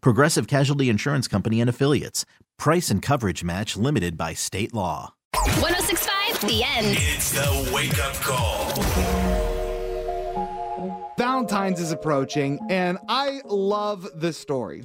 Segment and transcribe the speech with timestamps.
[0.00, 2.24] Progressive Casualty Insurance Company and Affiliates.
[2.58, 5.14] Price and coverage match limited by state law.
[5.34, 6.96] 1065, the end.
[6.98, 8.72] It's the wake up call.
[11.18, 14.84] Valentine's is approaching, and I love this story.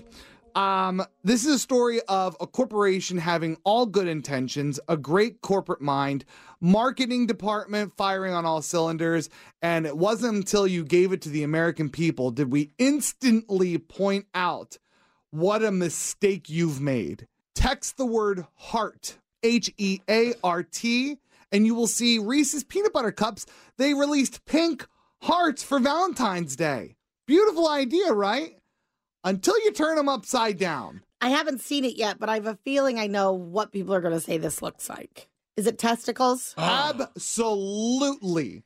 [0.55, 5.81] Um, this is a story of a corporation having all good intentions, a great corporate
[5.81, 6.25] mind,
[6.59, 9.29] marketing department firing on all cylinders,
[9.61, 14.25] and it wasn't until you gave it to the American people did we instantly point
[14.33, 14.77] out
[15.31, 17.27] what a mistake you've made.
[17.55, 21.17] Text the word heart, H E A R T,
[21.51, 23.45] and you will see Reese's peanut butter cups.
[23.77, 24.87] They released pink
[25.23, 26.95] hearts for Valentine's Day.
[27.27, 28.57] Beautiful idea, right?
[29.23, 31.01] Until you turn them upside down.
[31.21, 34.01] I haven't seen it yet, but I have a feeling I know what people are
[34.01, 35.29] going to say this looks like.
[35.55, 36.55] Is it testicles?
[36.57, 38.63] Absolutely.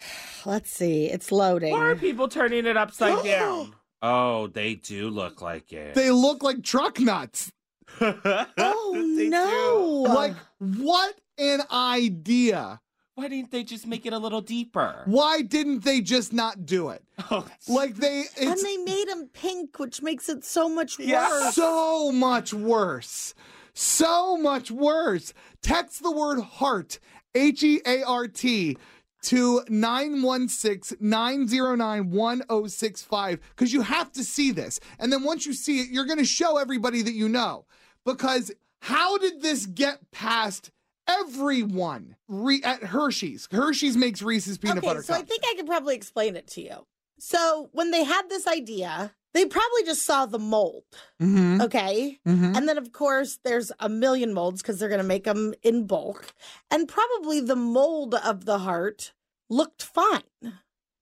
[0.46, 1.06] Let's see.
[1.06, 1.72] It's loading.
[1.72, 3.74] Why are people turning it upside down?
[4.06, 5.94] Oh, they do look like it.
[5.94, 7.50] They look like truck nuts.
[8.00, 8.16] Oh,
[8.58, 10.12] oh They no!
[10.12, 12.80] Like, what an idea.
[13.14, 15.02] Why didn't they just make it a little deeper?
[15.06, 17.02] Why didn't they just not do it?
[17.30, 21.28] Oh, Like, they, and they made them pink, which makes it so much Yeah.
[21.30, 21.54] worse.
[21.54, 23.34] so much worse.
[23.72, 25.32] So much worse.
[25.62, 26.98] Text the word heart,
[27.34, 28.76] H E A R T,
[29.24, 34.80] to 916 909 1065 because you have to see this.
[34.98, 37.66] And then once you see it, you're going to show everybody that you know.
[38.04, 40.70] Because how did this get past
[41.08, 43.48] everyone Re- at Hershey's?
[43.50, 46.60] Hershey's makes Reese's peanut okay, butter so I think I could probably explain it to
[46.60, 46.86] you.
[47.18, 50.84] So when they had this idea, they probably just saw the mold.
[51.20, 51.60] Mhm.
[51.62, 52.20] Okay.
[52.26, 52.56] Mhm.
[52.56, 55.86] And then, of course, there's a million molds because they're going to make them in
[55.86, 56.32] bulk.
[56.70, 59.12] And probably the mold of the heart
[59.50, 60.22] looked fine.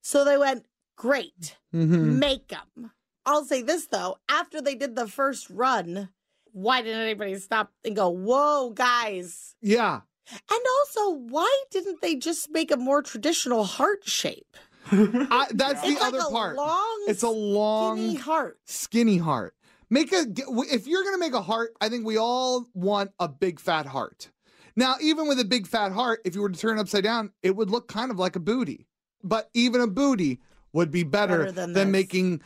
[0.02, 2.18] So they went, great, Mhm.
[2.18, 2.92] make them.
[3.24, 6.08] I'll say this though after they did the first run,
[6.52, 9.54] why didn't anybody stop and go, whoa, guys?
[9.60, 10.00] Yeah.
[10.30, 14.56] And also, why didn't they just make a more traditional heart shape?
[14.90, 16.56] I, that's the like other part.
[16.56, 18.58] long, It's a long, skinny heart.
[18.64, 19.54] skinny heart.
[19.90, 20.24] Make a
[20.70, 24.30] if you're gonna make a heart, I think we all want a big fat heart.
[24.74, 27.32] Now, even with a big fat heart, if you were to turn it upside down,
[27.42, 28.86] it would look kind of like a booty.
[29.22, 30.40] But even a booty
[30.72, 32.40] would be better, Better than, than making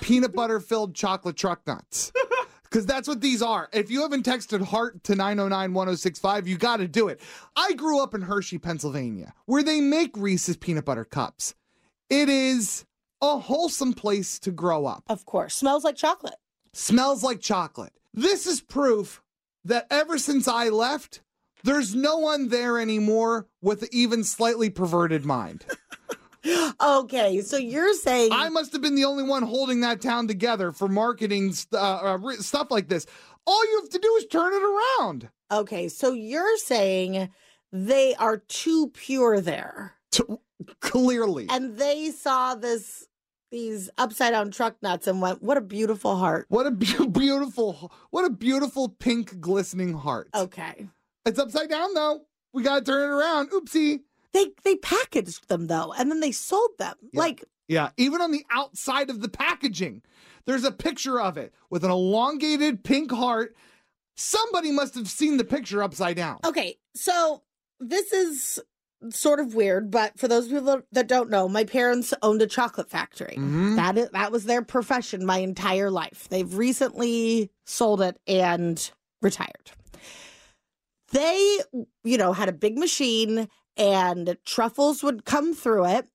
[0.00, 2.12] peanut butter filled chocolate truck nuts.
[2.64, 3.68] Because that's what these are.
[3.72, 7.20] If you haven't texted heart to 909 1065, you got to do it.
[7.54, 11.54] I grew up in Hershey, Pennsylvania, where they make Reese's peanut butter cups.
[12.10, 12.84] It is
[13.22, 15.04] a wholesome place to grow up.
[15.08, 16.34] Of course, smells like chocolate.
[16.72, 17.92] Smells like chocolate.
[18.12, 19.22] This is proof
[19.64, 21.22] that ever since I left,
[21.62, 25.64] there's no one there anymore with an even slightly perverted mind.
[26.78, 30.72] Okay, so you're saying I must have been the only one holding that town together
[30.72, 33.06] for marketing uh, uh, stuff like this.
[33.46, 35.30] All you have to do is turn it around.
[35.50, 37.30] okay, so you're saying
[37.72, 40.38] they are too pure there, To-
[40.80, 41.46] clearly.
[41.50, 43.06] and they saw this
[43.50, 47.92] these upside down truck nuts and went, "What a beautiful heart." What a be- beautiful,
[48.10, 50.28] what a beautiful pink glistening heart.
[50.34, 50.88] Okay,
[51.24, 52.22] It's upside down though.
[52.52, 53.50] We gotta turn it around.
[53.50, 54.00] Oopsie.
[54.32, 56.94] they they packaged them though, and then they sold them.
[57.12, 57.20] Yeah.
[57.20, 60.02] Like Yeah, even on the outside of the packaging,
[60.46, 63.54] there's a picture of it with an elongated pink heart.
[64.16, 66.38] Somebody must have seen the picture upside down.
[66.44, 67.42] Okay, so
[67.80, 68.60] this is
[69.10, 72.90] sort of weird, but for those people that don't know, my parents owned a chocolate
[72.90, 73.36] factory.
[73.38, 73.76] Mhm.
[73.76, 76.28] That is, that was their profession my entire life.
[76.28, 78.90] They've recently sold it and
[79.22, 79.72] retired.
[81.12, 81.60] They,
[82.02, 86.08] you know, had a big machine and truffles would come through it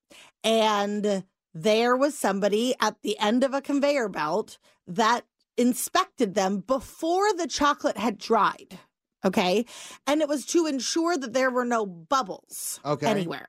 [0.43, 4.57] and there was somebody at the end of a conveyor belt
[4.87, 5.25] that
[5.57, 8.79] inspected them before the chocolate had dried.
[9.25, 9.65] Okay.
[10.07, 13.07] And it was to ensure that there were no bubbles Okay.
[13.07, 13.47] anywhere.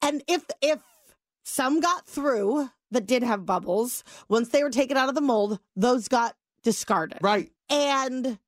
[0.00, 0.80] And if if
[1.44, 5.58] some got through that did have bubbles, once they were taken out of the mold,
[5.76, 7.18] those got discarded.
[7.20, 7.50] Right.
[7.70, 8.38] And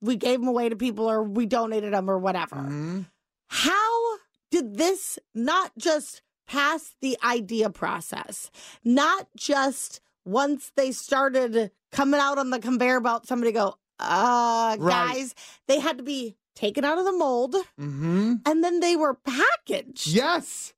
[0.00, 2.56] we gave them away to people or we donated them or whatever.
[2.56, 3.06] Mhm.
[3.48, 4.16] How
[4.50, 8.50] did this not just pass the idea process,
[8.84, 15.14] not just once they started coming out on the conveyor belt, somebody go, uh, Right.
[15.14, 15.34] guys,
[15.66, 18.40] they had to be taken out of the mold Mhm.
[18.46, 20.72] and then they were packaged Yes.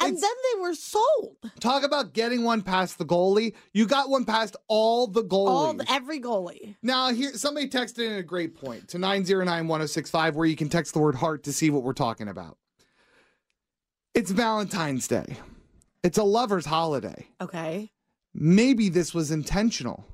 [0.00, 1.36] and It's- then they were sold.
[1.60, 3.54] Talk about getting one past the goalie.
[3.72, 5.48] You got one past all the goalies.
[5.48, 6.76] All every goalie.
[6.82, 11.00] Now, here somebody texted in a great point to 909-1065 where you can text the
[11.00, 12.58] word heart to see what we're talking about.
[14.14, 15.38] It's Valentine's Day.
[16.04, 17.26] It's a lover's holiday.
[17.40, 17.90] Okay.
[18.32, 20.04] Maybe this was intentional.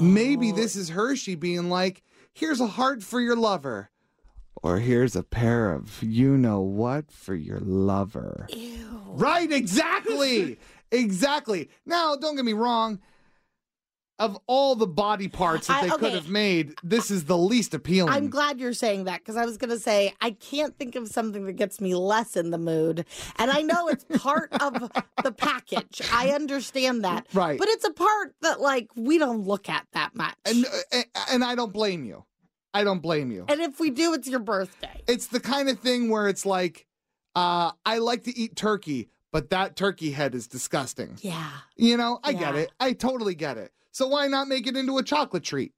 [0.00, 0.54] Maybe oh.
[0.54, 2.02] this is Hershey being like,
[2.32, 3.90] here's a heart for your lover.
[4.62, 8.46] Or here's a pair of you know what for your lover.
[8.50, 9.02] Ew.
[9.08, 10.58] Right, exactly.
[10.90, 11.68] exactly.
[11.84, 13.00] Now, don't get me wrong.
[14.20, 17.74] Of all the body parts that I- they could have made, this is the least
[17.74, 18.12] appealing.
[18.12, 21.08] I'm glad you're saying that because I was going to say I can't think of
[21.08, 23.06] something that gets me less in the mood.
[23.40, 24.88] And I know it's part of
[25.24, 26.00] the package.
[26.12, 27.26] I understand that.
[27.34, 27.58] Right.
[27.58, 30.36] But it's a part that like we don't look at that much.
[30.44, 32.24] and uh, and I don't blame you.
[32.72, 33.46] I don't blame you.
[33.48, 35.02] And if we do, it's your birthday.
[35.08, 36.86] It's the kind of thing where it's like,
[37.34, 41.18] uh, I like to eat turkey, but that turkey head is disgusting.
[41.20, 41.50] Yeah.
[41.76, 42.70] You know, I get it.
[42.78, 43.72] I totally get it.
[43.94, 45.70] So why not make it into a chocolate treat?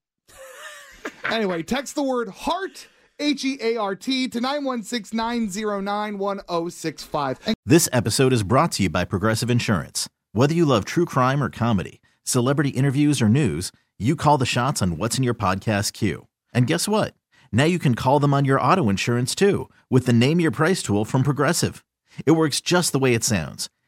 [1.30, 7.54] anyway, text the word heart, H E A R T, to 916 909 1065.
[7.66, 10.08] This episode is brought to you by Progressive Insurance.
[10.32, 14.80] Whether you love true crime or comedy, celebrity interviews or news, you call the shots
[14.80, 16.26] on what's in your podcast queue.
[16.54, 17.12] And guess what?
[17.52, 20.82] Now you can call them on your auto insurance too with the Name Your Price
[20.82, 21.84] tool from Progressive.
[22.24, 23.68] It works just the way it sounds.